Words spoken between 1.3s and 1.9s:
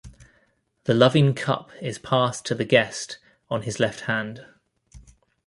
cup